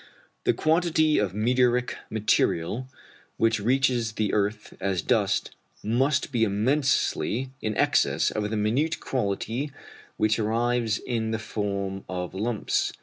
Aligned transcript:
The 0.45 0.53
quantity 0.53 1.19
of 1.19 1.35
meteoric 1.35 1.95
material 2.09 2.89
which 3.37 3.59
reaches 3.59 4.13
the 4.13 4.33
earth 4.33 4.73
as 4.79 5.03
dust 5.03 5.51
must 5.83 6.31
be 6.31 6.43
immensely 6.43 7.51
in 7.61 7.77
excess 7.77 8.31
of 8.31 8.49
the 8.49 8.57
minute 8.57 8.99
quantity 8.99 9.71
which 10.17 10.39
arrives 10.39 10.97
in 10.97 11.29
the 11.29 11.37
form 11.37 12.03
of 12.09 12.33
lumps. 12.33 12.93